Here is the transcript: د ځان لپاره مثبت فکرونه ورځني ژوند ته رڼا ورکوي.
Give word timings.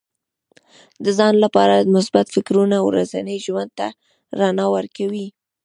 د 1.03 1.05
ځان 1.17 1.35
لپاره 1.43 1.89
مثبت 1.95 2.27
فکرونه 2.35 2.77
ورځني 2.87 3.35
ژوند 3.45 3.71
ته 3.79 3.87
رڼا 4.39 4.67
ورکوي. 4.75 5.27